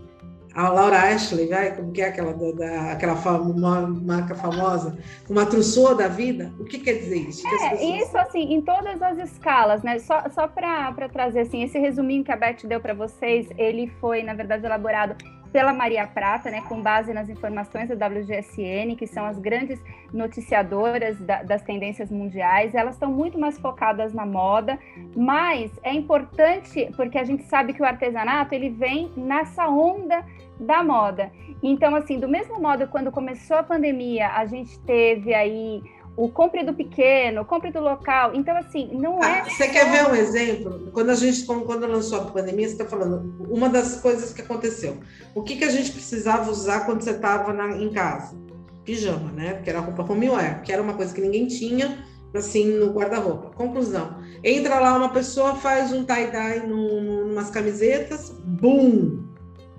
[0.55, 5.95] a Laura Ashley, vai, como que é aquela, da, aquela fama, marca famosa, uma trussou
[5.95, 6.53] da vida?
[6.61, 7.47] O que quer dizer isso?
[7.47, 7.81] É, pessoas...
[7.81, 9.99] isso assim, em todas as escalas, né?
[10.01, 14.23] Só, só para trazer assim, esse resuminho que a Beth deu para vocês, ele foi,
[14.23, 15.17] na verdade, elaborado
[15.55, 19.81] pela Maria Prata, né, com base nas informações da WGSN, que são as grandes
[20.13, 22.75] noticiadoras da, das tendências mundiais.
[22.75, 24.77] Elas estão muito mais focadas na moda,
[25.15, 30.27] mas é importante porque a gente sabe que o artesanato ele vem nessa onda
[30.59, 31.31] da moda.
[31.63, 35.81] Então, assim, do mesmo modo, quando começou a pandemia, a gente teve aí
[36.17, 38.35] o compre do pequeno, compre do local.
[38.35, 39.41] Então, assim, não é.
[39.41, 39.73] Ah, você só...
[39.73, 40.91] quer ver um exemplo?
[40.93, 44.99] Quando a gente, quando lançou a pandemia, você está falando uma das coisas que aconteceu.
[45.35, 48.37] O que, que a gente precisava usar quando você estava em casa?
[48.85, 49.55] Pijama, né?
[49.55, 53.51] Porque era roupa homeware, que era uma coisa que ninguém tinha, assim, no guarda-roupa.
[53.51, 59.34] Conclusão: entra lá uma pessoa, faz um tie-dye num, numas camisetas, bum!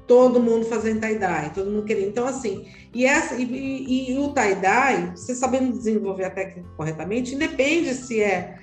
[0.07, 2.09] Todo mundo fazendo tie-dye, todo mundo querendo.
[2.09, 7.35] Então, assim, e, essa, e, e, e o tie-dye, você sabendo desenvolver a técnica corretamente,
[7.35, 8.57] independe se é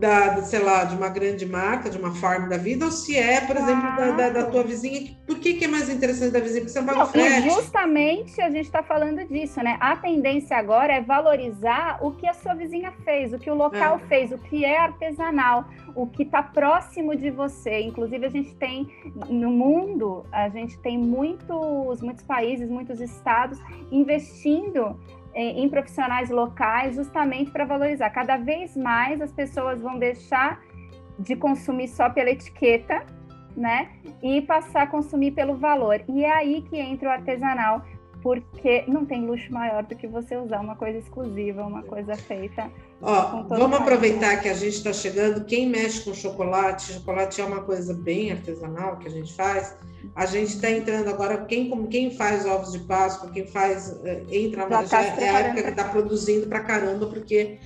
[0.00, 3.42] da, sei lá, de uma grande marca, de uma farm da vida, ou se é,
[3.42, 5.14] por exemplo, da, da, da, tua vizinha.
[5.26, 6.62] Por que, que é mais interessante da vizinha?
[6.62, 7.50] Porque você não paga frete.
[7.50, 9.76] Justamente a gente está falando disso, né?
[9.78, 14.00] A tendência agora é valorizar o que a sua vizinha fez, o que o local
[14.02, 14.08] é.
[14.08, 17.80] fez, o que é artesanal, o que está próximo de você.
[17.80, 18.88] Inclusive, a gente tem
[19.28, 23.58] no mundo, a gente tem muitos, muitos países, muitos estados
[23.92, 24.98] investindo
[25.34, 28.10] em profissionais locais, justamente para valorizar.
[28.10, 30.60] Cada vez mais as pessoas vão deixar
[31.18, 33.04] de consumir só pela etiqueta,
[33.56, 33.90] né?
[34.22, 36.02] E passar a consumir pelo valor.
[36.08, 37.84] E é aí que entra o artesanal,
[38.22, 42.70] porque não tem luxo maior do que você usar uma coisa exclusiva, uma coisa feita.
[43.02, 45.44] Ó, vamos aproveitar que a gente está chegando.
[45.44, 49.74] Quem mexe com chocolate, chocolate é uma coisa bem artesanal que a gente faz.
[50.14, 54.68] A gente está entrando agora, quem, quem faz ovos de Páscoa, quem faz, eh, entra
[54.68, 57.58] já, já é a época que está produzindo para caramba, porque.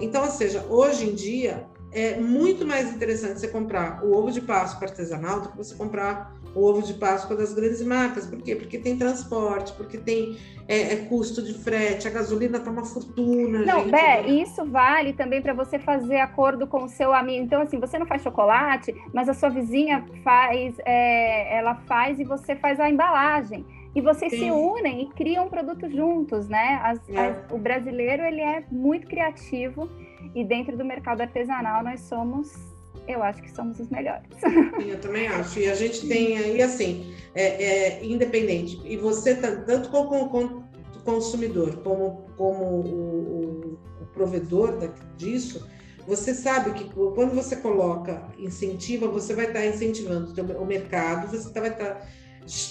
[0.00, 4.40] Então, ou seja, hoje em dia é muito mais interessante você comprar o ovo de
[4.40, 8.26] Páscoa artesanal do que você comprar o ovo de Páscoa das grandes marcas.
[8.26, 8.56] Por quê?
[8.56, 13.60] Porque tem transporte, porque tem é, é custo de frete, a gasolina tá uma fortuna.
[13.60, 14.28] Não, gente, Bé, né?
[14.28, 17.44] isso vale também para você fazer acordo com o seu amigo.
[17.44, 22.24] Então, assim, você não faz chocolate, mas a sua vizinha faz, é, ela faz e
[22.24, 23.64] você faz a embalagem.
[23.94, 24.38] E vocês Sim.
[24.38, 26.80] se unem e criam um produto juntos, né?
[26.82, 27.18] As, é.
[27.18, 29.88] as, o brasileiro, ele é muito criativo
[30.34, 32.75] e dentro do mercado artesanal nós somos
[33.06, 34.28] eu acho que somos os melhores.
[34.86, 35.58] Eu também acho.
[35.58, 38.80] E a gente tem aí, assim, é, é independente.
[38.84, 40.64] E você, tá, tanto como, como
[41.04, 45.66] consumidor, como, como o, o provedor da, disso,
[46.06, 51.70] você sabe que quando você coloca, incentiva, você vai estar incentivando o mercado, você vai
[51.70, 52.06] estar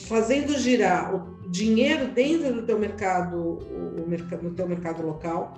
[0.07, 4.05] fazendo girar o dinheiro dentro do teu mercado, o,
[4.41, 5.57] no teu mercado local,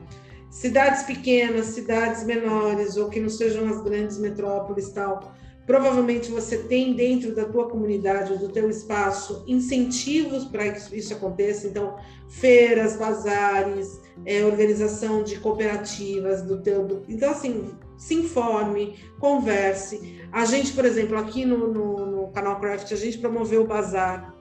[0.50, 5.34] cidades pequenas, cidades menores, ou que não sejam as grandes metrópoles tal,
[5.66, 11.68] provavelmente você tem dentro da tua comunidade, do teu espaço, incentivos para que isso aconteça.
[11.68, 11.98] Então,
[12.30, 16.86] feiras, bazares, é, organização de cooperativas do teu.
[16.86, 17.04] Do...
[17.10, 20.22] Então, assim, se informe, converse.
[20.32, 24.37] A gente, por exemplo, aqui no, no, no canal Craft, a gente promoveu o bazar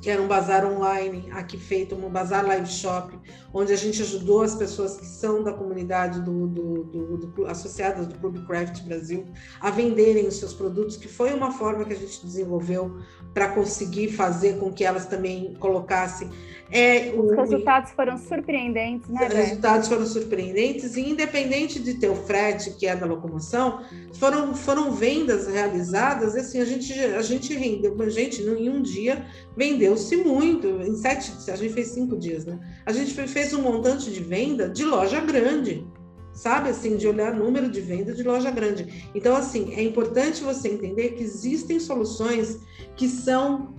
[0.00, 3.18] que era um bazar online aqui feito, um bazar live shop,
[3.52, 8.06] onde a gente ajudou as pessoas que são da comunidade do, do, do, do associadas
[8.06, 9.26] do Clube Craft Brasil
[9.60, 12.98] a venderem os seus produtos, que foi uma forma que a gente desenvolveu
[13.34, 16.30] para conseguir fazer com que elas também colocassem.
[16.70, 19.26] É, o, Os resultados foram surpreendentes, né?
[19.26, 23.82] Os resultados foram surpreendentes e independente de ter o frete, que é da locomoção,
[24.14, 29.24] foram, foram vendas realizadas, assim, a gente, a gente rendeu, a gente em um dia
[29.56, 32.58] vendeu-se muito, em sete, a gente fez cinco dias, né?
[32.84, 35.86] A gente fez um montante de venda de loja grande,
[36.34, 39.10] sabe assim, de olhar número de venda de loja grande.
[39.14, 42.58] Então, assim, é importante você entender que existem soluções
[42.94, 43.74] que são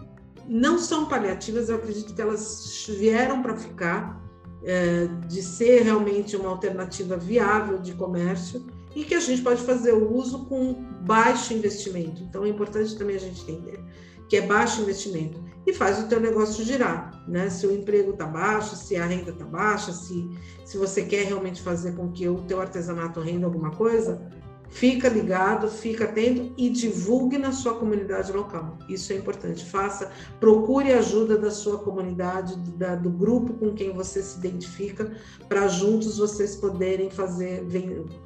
[0.49, 4.19] não são paliativas, eu acredito que elas vieram para ficar,
[4.63, 9.93] é, de ser realmente uma alternativa viável de comércio e que a gente pode fazer
[9.93, 10.73] o uso com
[11.05, 12.23] baixo investimento.
[12.23, 13.79] Então, é importante também a gente entender
[14.27, 17.49] que é baixo investimento e faz o teu negócio girar, né?
[17.49, 20.27] Se o emprego está baixo, se a renda está baixa, se,
[20.65, 24.19] se você quer realmente fazer com que o teu artesanato renda alguma coisa,
[24.69, 28.77] fica ligado, fica atento e divulgue na sua comunidade local.
[28.87, 29.65] Isso é importante.
[29.65, 35.11] Faça, procure ajuda da sua comunidade, da, do grupo com quem você se identifica,
[35.47, 37.65] para juntos vocês poderem fazer,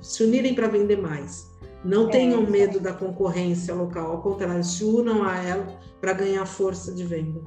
[0.01, 1.51] se unirem para vender mais.
[1.84, 5.67] Não é, tenham medo da concorrência local, ao contrário, se unam a ela
[5.99, 7.41] para ganhar força de venda.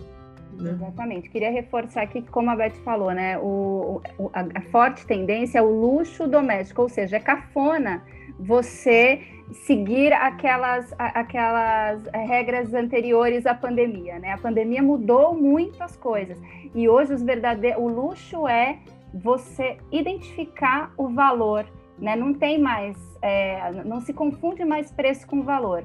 [0.52, 0.72] Né?
[0.72, 1.30] Exatamente.
[1.30, 5.58] Queria reforçar aqui que, como a Beth falou, né, o, o a, a, forte tendência
[5.58, 8.02] é o luxo doméstico, ou seja, é cafona
[8.38, 9.20] você
[9.52, 14.32] seguir aquelas, aquelas regras anteriores à pandemia, né?
[14.32, 16.38] A pandemia mudou muitas coisas
[16.74, 18.78] e hoje os verdadeiros, o luxo é
[19.14, 21.66] você identificar o valor,
[21.98, 22.16] né?
[22.16, 25.84] Não tem mais, é, não se confunde mais preço com valor.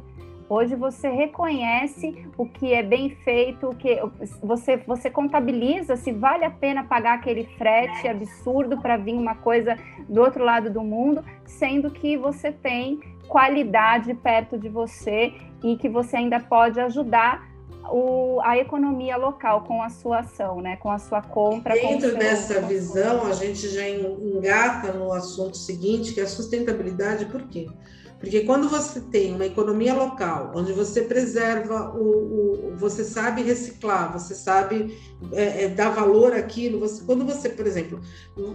[0.51, 3.97] Hoje você reconhece o que é bem feito, o que
[4.43, 9.77] você, você contabiliza se vale a pena pagar aquele frete absurdo para vir uma coisa
[10.09, 15.31] do outro lado do mundo, sendo que você tem qualidade perto de você
[15.63, 17.49] e que você ainda pode ajudar
[17.89, 20.75] o, a economia local com a sua ação, né?
[20.75, 21.75] com a sua compra.
[21.75, 27.43] Dentro dessa visão, a gente já engata no assunto seguinte, que é a sustentabilidade, por
[27.43, 27.69] quê?
[27.69, 28.00] Porque
[28.45, 34.35] quando você tem uma economia local, onde você preserva o, o você sabe reciclar, você
[34.35, 34.95] sabe
[35.31, 37.99] é, é, dar valor àquilo, você, quando você, por exemplo,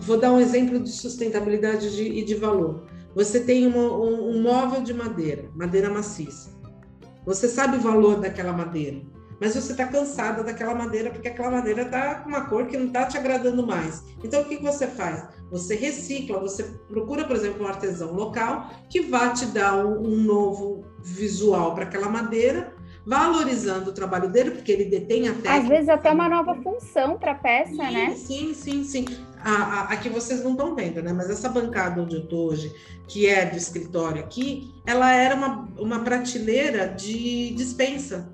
[0.01, 2.85] vou dar um exemplo de sustentabilidade de, e de valor.
[3.15, 6.51] Você tem uma, um, um móvel de madeira, madeira maciça.
[7.25, 9.03] Você sabe o valor daquela madeira,
[9.41, 12.87] mas você está cansada daquela madeira porque aquela madeira está com uma cor que não
[12.87, 14.05] está te agradando mais.
[14.23, 15.27] Então, o que você faz?
[15.51, 20.17] Você recicla, você procura, por exemplo, um artesão local que vá te dar um, um
[20.17, 22.75] novo visual para aquela madeira
[23.07, 25.55] valorizando o trabalho dele, porque ele detém a técnica.
[25.55, 28.15] Às vezes até uma nova função para a peça, sim, né?
[28.17, 29.05] Sim, sim, sim.
[29.39, 31.13] A, a, aqui vocês não estão vendo, né?
[31.13, 32.75] Mas essa bancada onde eu estou hoje,
[33.07, 38.29] que é do escritório aqui, ela era uma, uma prateleira de dispensa,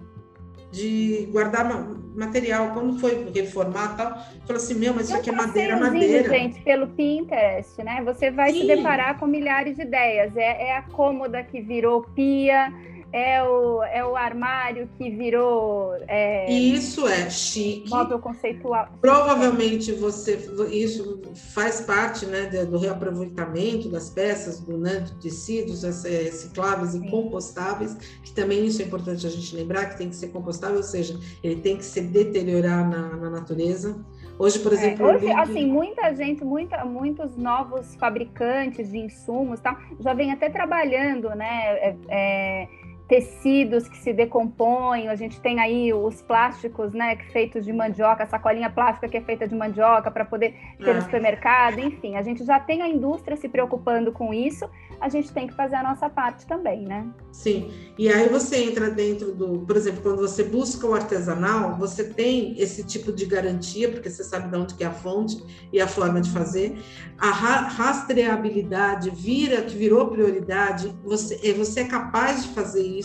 [0.71, 1.67] de guardar
[2.15, 2.71] material.
[2.73, 4.11] Quando foi reformar tal,
[4.47, 6.29] falou assim, meu, mas isso aqui é madeira, madeira.
[6.29, 8.03] gente, pelo Pinterest, né?
[8.05, 8.61] Você vai sim.
[8.61, 10.37] se deparar com milhares de ideias.
[10.37, 12.73] É, é a cômoda que virou pia,
[13.13, 15.95] é o, é o armário que virou.
[16.09, 17.91] É, isso é chique.
[17.91, 18.89] Móvel conceitual.
[19.01, 20.39] Provavelmente você
[20.71, 21.21] isso
[21.55, 28.33] faz parte né, do reaproveitamento das peças, do né, de tecidos recicláveis e compostáveis, que
[28.33, 31.57] também isso é importante a gente lembrar que tem que ser compostável, ou seja, ele
[31.61, 34.03] tem que se deteriorar na, na natureza.
[34.39, 35.07] Hoje, por é, exemplo.
[35.07, 40.49] É, hoje, assim, muita gente, muita, muitos novos fabricantes de insumos tal, já vem até
[40.49, 41.77] trabalhando, né?
[41.79, 42.69] É, é,
[43.13, 48.27] tecidos que se decompõem, a gente tem aí os plásticos, né, feitos de mandioca, a
[48.27, 51.03] sacolinha plástica que é feita de mandioca para poder ter no ah.
[51.03, 54.67] supermercado, enfim, a gente já tem a indústria se preocupando com isso,
[54.99, 57.07] a gente tem que fazer a nossa parte também, né?
[57.33, 62.05] Sim, e aí você entra dentro do, por exemplo, quando você busca o artesanal, você
[62.05, 65.81] tem esse tipo de garantia, porque você sabe de onde que é a fonte e
[65.83, 66.79] a forma de fazer.
[67.19, 73.02] A rastreabilidade vira, que virou prioridade, você, você é capaz de fazer isso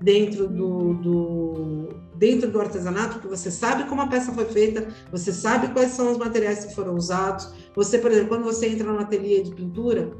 [0.00, 5.32] dentro do, do dentro do artesanato, porque você sabe como a peça foi feita, você
[5.32, 7.52] sabe quais são os materiais que foram usados.
[7.74, 10.12] Você, por exemplo, quando você entra no ateliê de pintura,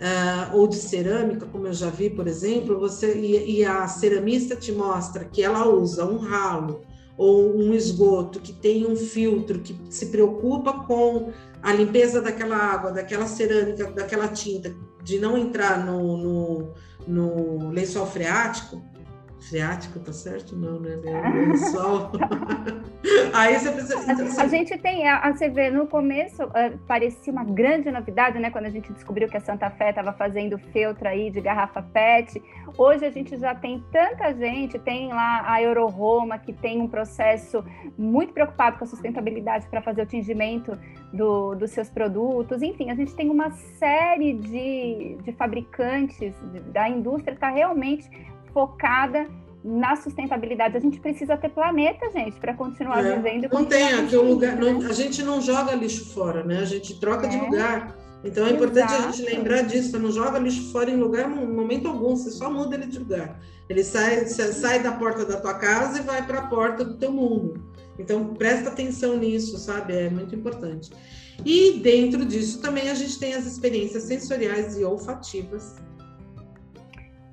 [0.00, 4.56] uh, ou de cerâmica, como eu já vi, por exemplo, você e, e, a ceramista
[4.56, 6.80] te mostra que ela usa um ralo
[7.16, 12.90] ou um esgoto que tem um filtro que se preocupa com a limpeza daquela água,
[12.90, 16.72] daquela cerâmica, daquela tinta, de não entrar no, no,
[17.10, 18.80] no lençol freático,
[19.40, 20.54] Freático, tá certo?
[20.54, 20.96] Não, né?
[20.96, 22.12] Lençol.
[23.32, 24.40] Aí você precisa.
[24.40, 28.50] A, a gente tem, a, você vê, no começo uh, parecia uma grande novidade, né?
[28.50, 32.42] Quando a gente descobriu que a Santa Fé estava fazendo feltro aí de garrafa PET.
[32.76, 37.64] Hoje a gente já tem tanta gente, tem lá a Euroroma, que tem um processo
[37.96, 40.78] muito preocupado com a sustentabilidade para fazer o tingimento
[41.12, 42.62] do, dos seus produtos.
[42.62, 46.34] Enfim, a gente tem uma série de, de fabricantes
[46.72, 48.08] da indústria que está realmente
[48.52, 49.26] focada
[49.62, 50.76] na sustentabilidade.
[50.76, 53.48] A gente precisa ter planeta, gente, para continuar é, vivendo.
[53.52, 54.56] Não tem aqui um lugar.
[54.56, 56.58] Não, a gente não joga lixo fora, né?
[56.58, 57.28] A gente troca é.
[57.28, 57.96] de lugar.
[58.22, 59.08] Então é importante Exato.
[59.08, 59.90] a gente lembrar disso.
[59.90, 62.16] Você não joga lixo fora em lugar, em momento algum.
[62.16, 63.40] Você só muda ele de lugar.
[63.68, 67.12] Ele sai, sai da porta da tua casa e vai para a porta do teu
[67.12, 67.62] mundo.
[67.98, 69.94] Então presta atenção nisso, sabe?
[69.94, 70.90] É muito importante.
[71.44, 75.76] E dentro disso também a gente tem as experiências sensoriais e olfativas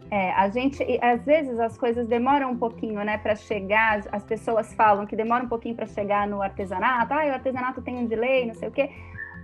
[0.10, 4.02] é, a gente, às vezes as coisas demoram um pouquinho, né, para chegar.
[4.12, 7.14] As pessoas falam que demora um pouquinho para chegar no artesanato.
[7.14, 8.90] Ah, o artesanato tem um delay, não sei o quê.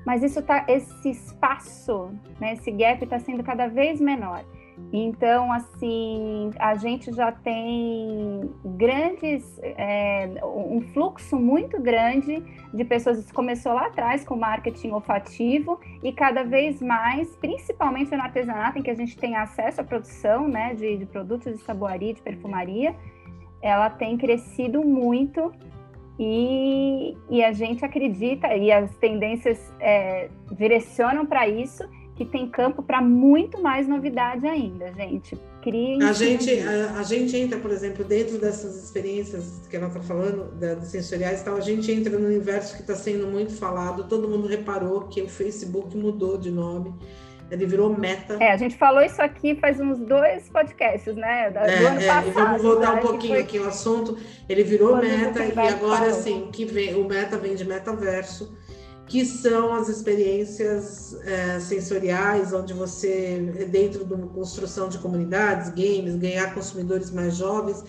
[0.05, 4.43] Mas isso tá, esse espaço, né, esse gap está sendo cada vez menor.
[4.91, 13.19] Então, assim, a gente já tem grandes, é, um fluxo muito grande de pessoas.
[13.19, 18.81] Isso começou lá atrás com marketing olfativo e cada vez mais, principalmente no artesanato, em
[18.81, 22.95] que a gente tem acesso à produção né, de, de produtos de saboaria, de perfumaria,
[23.61, 25.51] ela tem crescido muito
[26.19, 31.83] e, e a gente acredita, e as tendências é, direcionam para isso
[32.15, 35.35] que tem campo para muito mais novidade ainda, gente.
[35.61, 36.03] Criem.
[36.03, 40.51] A gente, a, a, gente entra, por exemplo, dentro dessas experiências que ela está falando,
[40.55, 44.03] da, sensoriais e tal, a gente entra no universo que está sendo muito falado.
[44.03, 46.93] Todo mundo reparou que o Facebook mudou de nome.
[47.49, 48.37] Ele virou meta.
[48.39, 51.49] É, a gente falou isso aqui faz uns dois podcasts, né?
[51.51, 52.27] Do é, ano é, passado.
[52.27, 53.43] E vamos voltar um pouquinho foi...
[53.43, 54.17] aqui o assunto.
[54.49, 58.57] Ele virou meta e agora, assim, que vem, o meta vem de metaverso
[59.13, 66.15] que são as experiências é, sensoriais, onde você, dentro de uma construção de comunidades, games,
[66.15, 67.83] ganhar consumidores mais jovens.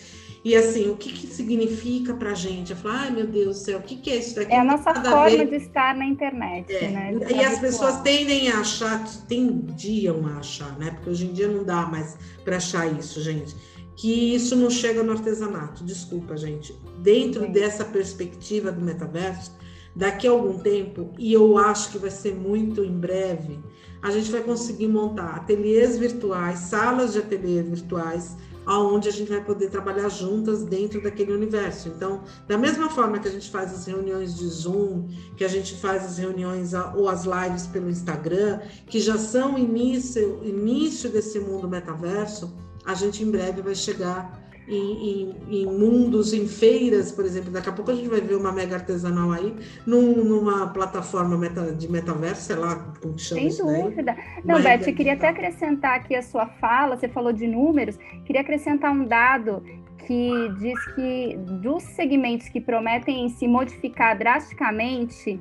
[0.45, 2.73] E assim, o que, que significa para a gente?
[2.73, 4.53] Eu falo, ai meu Deus do céu, o que, que é isso daqui?
[4.53, 6.91] É a nossa forma de estar na internet, é.
[6.91, 7.19] né?
[7.31, 10.91] E as pessoas tendem a achar, tendiam a achar, né?
[10.91, 13.57] Porque hoje em dia não dá mais para achar isso, gente.
[13.97, 15.85] Que isso não chega no artesanato.
[15.85, 16.79] Desculpa, gente.
[16.99, 17.53] Dentro Sim.
[17.53, 19.64] dessa perspectiva do metaverso,
[19.95, 23.61] daqui a algum tempo, e eu acho que vai ser muito em breve,
[24.03, 28.37] a gente vai conseguir montar ateliês virtuais, salas de ateliê virtuais,
[28.67, 31.89] aonde a gente vai poder trabalhar juntas dentro daquele universo.
[31.89, 35.77] Então, da mesma forma que a gente faz as reuniões de Zoom, que a gente
[35.77, 41.69] faz as reuniões ou as lives pelo Instagram, que já são início, início desse mundo
[41.69, 47.51] metaverso, a gente em breve vai chegar em, em, em, mundos, em feiras, por exemplo.
[47.51, 49.55] Daqui a pouco a gente vai ver uma mega artesanal aí
[49.87, 54.17] num, numa plataforma meta, de metaverso, sei lá como chama Sem dúvida.
[54.45, 58.41] Não, Beth, eu queria até acrescentar aqui a sua fala, você falou de números, queria
[58.41, 59.63] acrescentar um dado
[60.07, 65.41] que diz que dos segmentos que prometem se modificar drasticamente,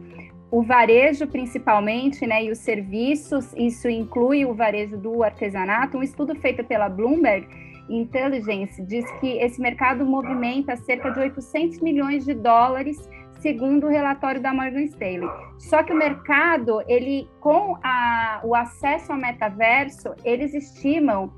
[0.49, 6.35] o varejo principalmente, né, e os serviços, isso inclui o varejo do artesanato, um estudo
[6.35, 7.47] feito pela Bloomberg
[7.89, 13.09] Intelligence diz que esse mercado movimenta cerca de 800 milhões de dólares,
[13.39, 15.29] segundo o relatório da Morgan Stanley.
[15.57, 21.31] Só que o mercado, ele com a, o acesso ao metaverso, eles estimam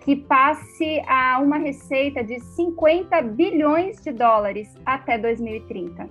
[0.00, 6.08] que passe a uma receita de 50 bilhões de dólares até 2030.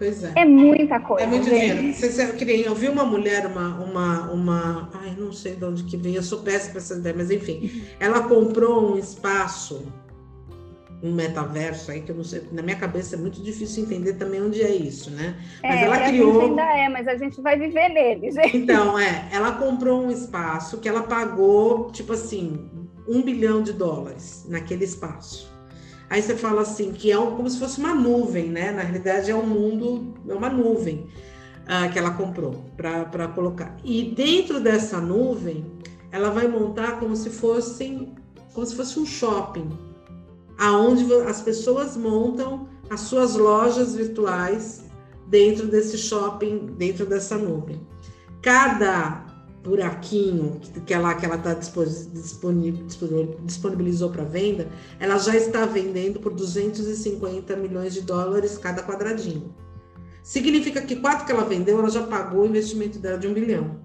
[0.00, 0.32] Pois é.
[0.34, 1.26] É muita coisa.
[1.26, 1.92] É muito dinheiro.
[1.92, 4.90] Você, que eu vi uma mulher, uma, uma, uma.
[4.94, 7.82] Ai, não sei de onde que veio, eu sou péssima para essas ideias, mas enfim.
[8.00, 9.92] Ela comprou um espaço,
[11.02, 14.42] um metaverso aí, que eu não sei, na minha cabeça é muito difícil entender também
[14.42, 15.36] onde é isso, né?
[15.62, 16.30] Mas é, ela criou.
[16.30, 18.56] A gente ainda é, mas a gente vai viver nele, gente.
[18.56, 22.70] Então, é, ela comprou um espaço que ela pagou, tipo assim,
[23.06, 25.49] um bilhão de dólares naquele espaço.
[26.10, 28.72] Aí você fala assim, que é como se fosse uma nuvem, né?
[28.72, 31.06] Na realidade é um mundo, é uma nuvem
[31.62, 33.76] uh, que ela comprou para colocar.
[33.84, 35.64] E dentro dessa nuvem,
[36.10, 38.12] ela vai montar como se fossem,
[38.52, 39.70] como se fosse um shopping,
[40.58, 44.84] aonde as pessoas montam as suas lojas virtuais
[45.28, 47.80] dentro desse shopping, dentro dessa nuvem.
[48.42, 49.29] Cada
[49.62, 51.54] buraquinho que ela que ela tá
[53.44, 59.54] disponibilizou para venda, ela já está vendendo por 250 milhões de dólares cada quadradinho.
[60.22, 63.80] Significa que quatro que ela vendeu, ela já pagou o investimento dela de um bilhão.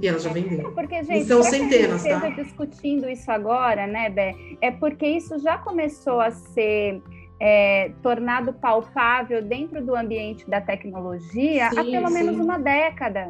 [0.00, 0.68] E ela já é, vendeu.
[0.68, 2.28] É porque, gente, e são centenas, tá?
[2.30, 4.34] discutindo isso agora, né, Bé?
[4.60, 7.00] É porque isso já começou a ser
[7.38, 12.14] é, tornado palpável dentro do ambiente da tecnologia sim, há pelo sim.
[12.14, 13.28] menos uma década.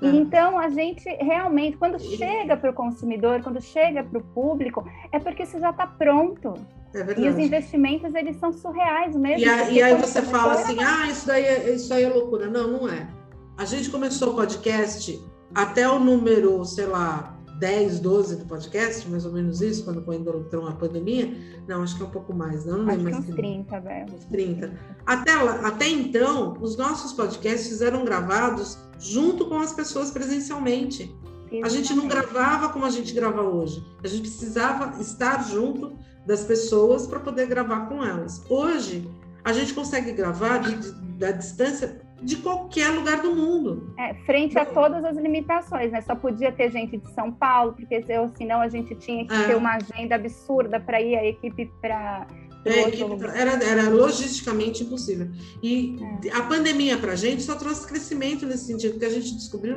[0.00, 0.06] É.
[0.06, 5.18] Então, a gente realmente, quando chega para o consumidor, quando chega para o público, é
[5.18, 6.54] porque isso já está pronto.
[6.94, 9.44] É e os investimentos, eles são surreais mesmo.
[9.44, 12.48] E, a, e aí você fala assim, ah, isso daí, é, isso aí é loucura.
[12.48, 13.08] Não, não é.
[13.56, 15.20] A gente começou o podcast
[15.54, 20.68] até o número, sei lá, 10, 12 do podcast, mais ou menos isso, quando entrou
[20.68, 21.36] a pandemia.
[21.66, 23.18] Não, acho que é um pouco mais, não, não lembro mais.
[23.18, 24.14] Uns 30, velho.
[24.14, 24.72] Uns 30.
[25.04, 31.02] Até, até então, os nossos podcasts eram gravados junto com as pessoas presencialmente.
[31.50, 31.64] Exatamente.
[31.64, 33.82] A gente não gravava como a gente grava hoje.
[34.02, 35.96] A gente precisava estar junto
[36.26, 38.44] das pessoas para poder gravar com elas.
[38.50, 39.08] Hoje,
[39.44, 43.94] a gente consegue gravar de, de, da distância de qualquer lugar do mundo.
[43.98, 46.00] É, frente a todas as limitações, né?
[46.00, 48.02] Só podia ter gente de São Paulo, porque
[48.36, 49.46] senão a gente tinha que é.
[49.46, 52.26] ter uma agenda absurda para ir a equipe para.
[52.64, 55.28] É, era, era logisticamente impossível.
[55.62, 56.32] E é.
[56.32, 59.76] a pandemia para a gente só trouxe crescimento nesse sentido, porque a gente descobriu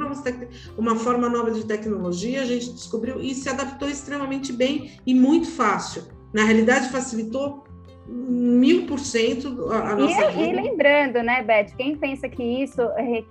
[0.77, 5.47] uma forma nova de tecnologia, a gente descobriu e se adaptou extremamente bem e muito
[5.47, 6.03] fácil.
[6.33, 7.63] Na realidade, facilitou
[8.07, 10.41] mil por cento a nossa e, vida.
[10.41, 12.81] E lembrando, né, Beth, quem pensa que isso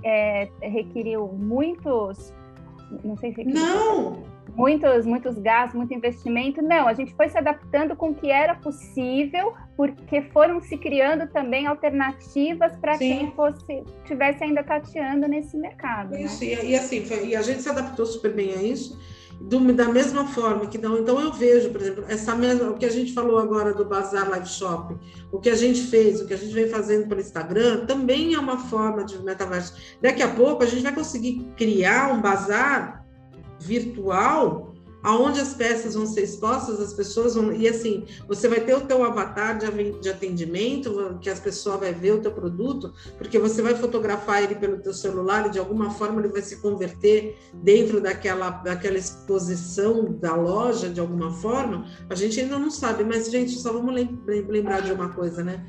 [0.05, 2.33] é, requeriu muitos,
[3.05, 4.23] não sei se não
[4.55, 8.55] muitos muitos gastos, muito investimento, não, a gente foi se adaptando com o que era
[8.55, 16.11] possível, porque foram se criando também alternativas para quem fosse tivesse ainda tateando nesse mercado.
[16.11, 16.23] Né?
[16.23, 16.65] Isso, né?
[16.65, 18.99] e, e assim, foi, e a gente se adaptou super bem a isso
[19.41, 20.99] do, da mesma forma que não.
[20.99, 24.29] Então, eu vejo, por exemplo, essa mesma, o que a gente falou agora do Bazar
[24.29, 24.95] Live Shop,
[25.33, 28.39] o que a gente fez, o que a gente vem fazendo pelo Instagram, também é
[28.39, 29.75] uma forma de metaverso.
[30.01, 33.00] Daqui a pouco, a gente vai conseguir criar um bazar
[33.61, 34.71] virtual
[35.03, 37.53] aonde as peças vão ser expostas, as pessoas vão.
[37.53, 42.13] E assim, você vai ter o teu avatar de atendimento, que as pessoas vai ver
[42.13, 46.21] o teu produto, porque você vai fotografar ele pelo teu celular e de alguma forma
[46.21, 51.87] ele vai se converter dentro daquela, daquela exposição da loja, de alguma forma.
[52.09, 53.95] A gente ainda não sabe, mas, gente, só vamos
[54.27, 55.65] lembrar de uma coisa, né?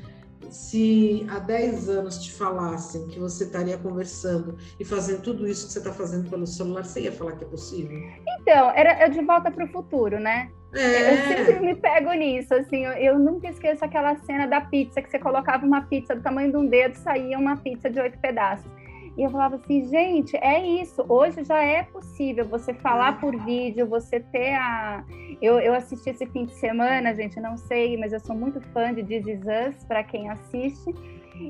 [0.52, 5.72] Se há 10 anos te falassem que você estaria conversando e fazendo tudo isso que
[5.72, 7.98] você está fazendo pelo celular, você ia falar que é possível?
[8.40, 10.50] Então, era de volta para o futuro, né?
[10.74, 11.12] É.
[11.12, 15.10] Eu sempre me pego nisso, assim, eu, eu, nunca esqueço aquela cena da pizza, que
[15.10, 18.70] você colocava uma pizza do tamanho de um dedo, saía uma pizza de oito pedaços.
[19.16, 21.04] E eu falava assim, gente, é isso.
[21.08, 25.04] Hoje já é possível você falar por vídeo, você ter a.
[25.40, 28.94] Eu, eu assisti esse fim de semana, gente, não sei, mas eu sou muito fã
[28.94, 30.94] de This Is Us, para quem assiste.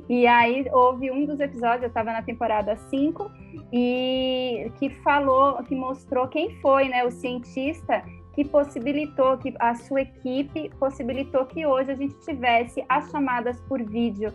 [0.09, 3.31] E aí houve um dos episódios, eu estava na temporada 5,
[3.73, 8.03] e que falou, que mostrou quem foi, né, o cientista
[8.33, 13.83] que possibilitou, que a sua equipe possibilitou que hoje a gente tivesse as chamadas por
[13.83, 14.33] vídeo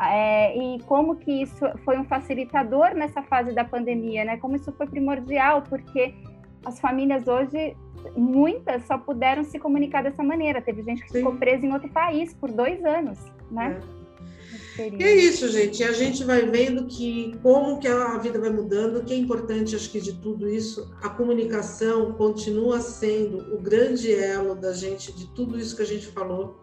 [0.00, 4.36] é, e como que isso foi um facilitador nessa fase da pandemia, né?
[4.36, 6.14] Como isso foi primordial, porque
[6.64, 7.76] as famílias hoje,
[8.16, 10.62] muitas só puderam se comunicar dessa maneira.
[10.62, 11.18] Teve gente que Sim.
[11.18, 13.18] ficou presa em outro país por dois anos,
[13.50, 13.80] né?
[13.94, 13.98] É.
[14.88, 15.82] E é isso, gente.
[15.82, 19.90] A gente vai vendo que como que a vida vai mudando, que é importante, acho
[19.90, 25.58] que de tudo isso, a comunicação continua sendo o grande elo da gente, de tudo
[25.58, 26.60] isso que a gente falou.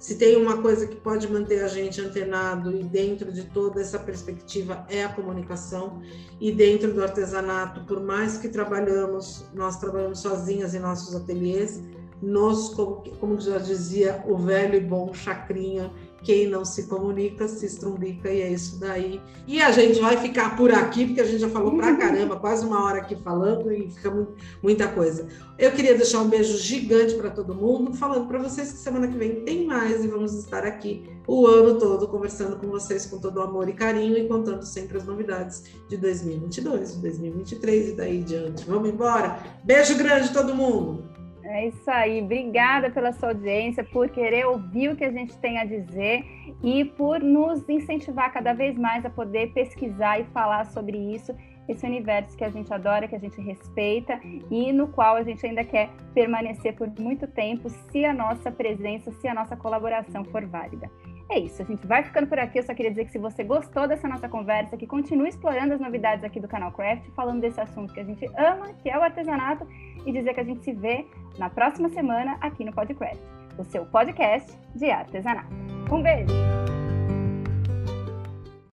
[0.00, 3.98] Se tem uma coisa que pode manter a gente antenado e dentro de toda essa
[3.98, 6.00] perspectiva é a comunicação.
[6.40, 11.82] E dentro do artesanato, por mais que trabalhamos, nós trabalhamos sozinhas em nossos ateliês,
[12.22, 15.92] nós, como, como já dizia o velho e bom Chacrinha,
[16.22, 19.20] quem não se comunica se estrumbica e é isso daí.
[19.46, 22.64] E a gente vai ficar por aqui, porque a gente já falou pra caramba, quase
[22.66, 24.26] uma hora aqui falando e fica
[24.62, 25.26] muita coisa.
[25.58, 29.16] Eu queria deixar um beijo gigante para todo mundo, falando para vocês que semana que
[29.16, 33.36] vem tem mais e vamos estar aqui o ano todo conversando com vocês com todo
[33.36, 38.22] o amor e carinho e contando sempre as novidades de 2022, de 2023 e daí
[38.22, 38.64] diante.
[38.64, 39.38] Vamos embora?
[39.64, 41.19] Beijo grande todo mundo!
[41.52, 42.22] É isso aí.
[42.22, 46.24] Obrigada pela sua audiência, por querer ouvir o que a gente tem a dizer
[46.62, 51.34] e por nos incentivar cada vez mais a poder pesquisar e falar sobre isso,
[51.70, 55.44] esse universo que a gente adora, que a gente respeita e no qual a gente
[55.46, 60.44] ainda quer permanecer por muito tempo, se a nossa presença, se a nossa colaboração for
[60.46, 60.90] válida.
[61.30, 62.58] É isso, a gente vai ficando por aqui.
[62.58, 65.80] Eu só queria dizer que se você gostou dessa nossa conversa, que continue explorando as
[65.80, 69.02] novidades aqui do canal Craft, falando desse assunto que a gente ama, que é o
[69.02, 69.64] artesanato,
[70.04, 71.06] e dizer que a gente se vê
[71.38, 73.20] na próxima semana aqui no Podcraft,
[73.56, 75.54] o seu podcast de artesanato.
[75.92, 76.79] Um beijo!